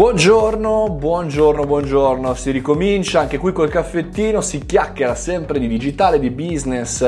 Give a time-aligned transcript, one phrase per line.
[0.00, 6.30] Buongiorno, buongiorno, buongiorno, si ricomincia anche qui col caffettino, si chiacchiera sempre di digitale, di
[6.30, 7.02] business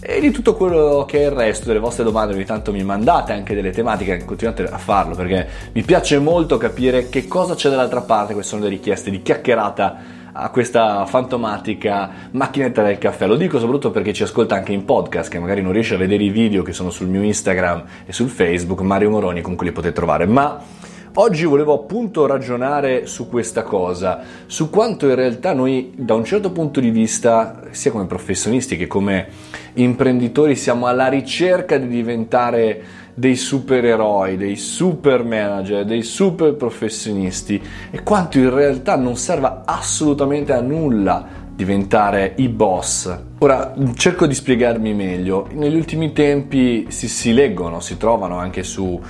[0.00, 3.34] e di tutto quello che è il resto delle vostre domande, ogni tanto mi mandate
[3.34, 8.00] anche delle tematiche, continuate a farlo perché mi piace molto capire che cosa c'è dall'altra
[8.00, 9.96] parte, queste sono le richieste di chiacchierata
[10.32, 13.26] a questa fantomatica macchinetta del caffè.
[13.26, 16.24] Lo dico soprattutto perché ci ascolta anche in podcast, che magari non riesce a vedere
[16.24, 19.92] i video che sono sul mio Instagram e sul Facebook, Mario Moroni, comunque li potete
[19.92, 20.24] trovare.
[20.24, 20.80] Ma
[21.14, 26.52] Oggi volevo appunto ragionare su questa cosa, su quanto in realtà noi da un certo
[26.52, 29.28] punto di vista, sia come professionisti che come
[29.74, 38.02] imprenditori, siamo alla ricerca di diventare dei supereroi, dei super manager, dei super professionisti e
[38.02, 43.14] quanto in realtà non serva assolutamente a nulla diventare i boss.
[43.38, 45.48] Ora cerco di spiegarmi meglio.
[45.52, 49.00] Negli ultimi tempi si, si leggono, si trovano anche su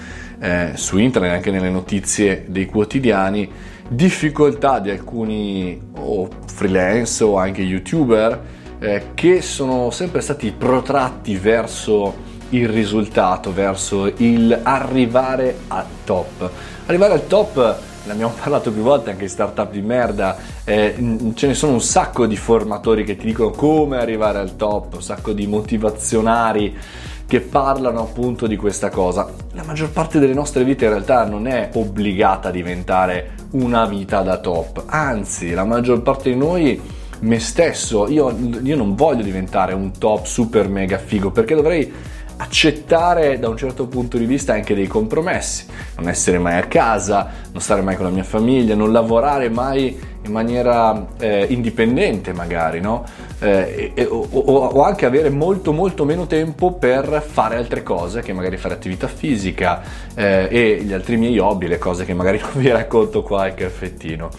[0.43, 3.49] eh, su internet, anche nelle notizie dei quotidiani,
[3.89, 8.41] difficoltà di alcuni o freelance o anche youtuber
[8.81, 16.51] eh, che sono sempre stati protratti verso il risultato, verso il arrivare al top.
[16.87, 21.47] Arrivare al top ne abbiamo parlato più volte anche in startup di merda, eh, ce
[21.47, 25.33] ne sono un sacco di formatori che ti dicono come arrivare al top, un sacco
[25.33, 26.77] di motivazionari
[27.27, 29.33] che parlano appunto di questa cosa.
[29.53, 34.23] La maggior parte delle nostre vite in realtà non è obbligata a diventare una vita
[34.23, 36.81] da top, anzi la maggior parte di noi
[37.21, 41.91] me stesso, io, io non voglio diventare un top super mega figo perché dovrei
[42.43, 47.31] accettare da un certo punto di vista anche dei compromessi, non essere mai a casa,
[47.53, 52.81] non stare mai con la mia famiglia, non lavorare mai in maniera eh, indipendente magari,
[52.81, 53.05] no?
[53.39, 58.33] Eh, e, o, o, anche avere molto molto meno tempo per fare altre cose, che
[58.33, 59.83] magari fare attività fisica
[60.15, 63.55] eh, e gli altri miei hobby, le cose che magari non vi racconto qua al
[63.55, 64.31] caffettino.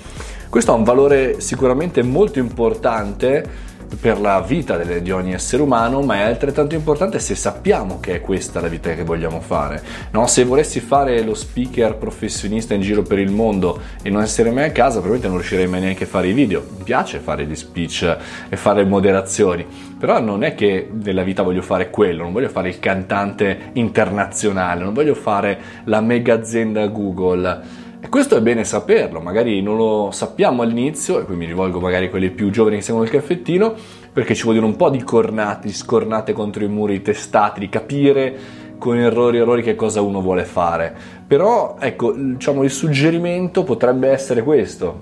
[0.50, 6.16] Questo ha un valore sicuramente molto importante per la vita di ogni essere umano, ma
[6.16, 9.82] è altrettanto importante se sappiamo che è questa la vita che vogliamo fare.
[10.12, 10.28] No?
[10.28, 14.66] Se volessi fare lo speaker professionista in giro per il mondo e non essere mai
[14.66, 16.66] a casa, probabilmente non riuscirei mai neanche a fare i video.
[16.78, 18.18] Mi piace fare gli speech
[18.50, 19.66] e fare moderazioni,
[19.98, 24.84] però non è che nella vita voglio fare quello, non voglio fare il cantante internazionale,
[24.84, 30.10] non voglio fare la mega azienda Google e questo è bene saperlo, magari non lo
[30.12, 33.74] sappiamo all'inizio, e qui mi rivolgo magari a quelli più giovani che seguono il caffettino,
[34.12, 38.38] perché ci vogliono un po' di cornate, di scornate contro i muri, testati, di capire
[38.78, 40.94] con errori errori che cosa uno vuole fare.
[41.26, 45.00] Però ecco, diciamo il suggerimento potrebbe essere questo,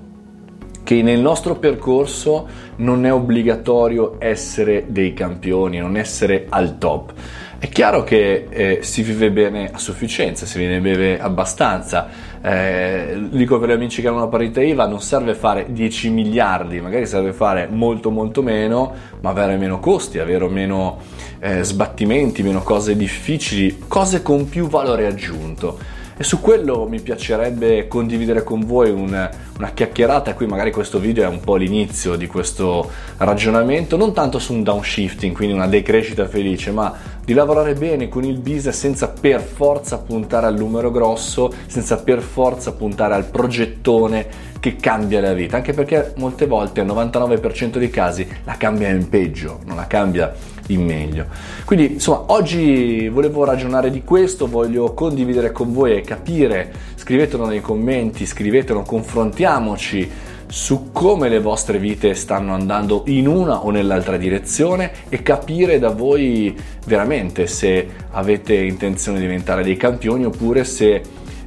[0.84, 7.14] che nel nostro percorso non è obbligatorio essere dei campioni, non essere al top.
[7.62, 12.08] È chiaro che eh, si vive bene a sufficienza, si vive bene abbastanza.
[12.42, 16.82] Eh, dico per gli amici che hanno una partita IVA, non serve fare 10 miliardi,
[16.82, 20.98] magari serve fare molto molto meno, ma avere meno costi, avere meno
[21.38, 25.78] eh, sbattimenti, meno cose difficili, cose con più valore aggiunto.
[26.18, 31.24] E su quello mi piacerebbe condividere con voi un, una chiacchierata, qui magari questo video
[31.24, 36.28] è un po' l'inizio di questo ragionamento, non tanto su un downshifting, quindi una decrescita
[36.28, 41.52] felice, ma di lavorare bene con il business senza per forza puntare al numero grosso,
[41.66, 46.88] senza per forza puntare al progettone che cambia la vita, anche perché molte volte, al
[46.88, 50.32] 99% dei casi, la cambia in peggio, non la cambia
[50.74, 51.26] in meglio.
[51.66, 57.62] Quindi, insomma, oggi volevo ragionare di questo, voglio condividere con voi e capire, scrivetelo nei
[57.62, 60.10] commenti, scrivetelo, confrontiamoci
[60.52, 65.92] su come le vostre vite stanno andando in una o nell'altra direzione e capire da
[65.92, 66.54] voi
[66.86, 71.02] veramente se avete intenzione di diventare dei campioni oppure se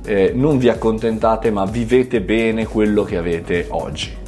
[0.06, 4.23] eh, non vi accontentate ma vivete bene quello che avete oggi.